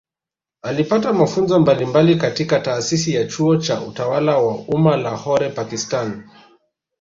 [0.61, 6.23] Alipata mafunzo mbalimbali katika Taasisi ya Chuo cha Utawala wa Umma Lahore Pakistani